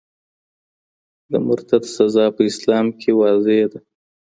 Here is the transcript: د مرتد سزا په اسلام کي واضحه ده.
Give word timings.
د 1.31 1.33
مرتد 1.47 1.83
سزا 1.95 2.25
په 2.35 2.41
اسلام 2.51 2.85
کي 2.99 3.11
واضحه 3.21 3.67
ده. 3.71 3.79